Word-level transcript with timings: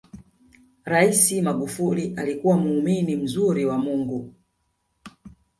rais 0.83 1.33
magufuli 1.41 2.13
alikuwa 2.17 2.57
muumini 2.57 3.15
mzuri 3.15 3.65
wa 3.65 3.77
mungu 3.77 4.33